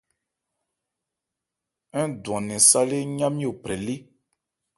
Ń 2.05 2.09
dwan 2.23 2.43
nnɛn 2.45 2.61
sâlé 2.69 2.97
ńyá-nmí 3.13 3.45
ophrɛ 3.51 3.75
lé. 3.85 3.95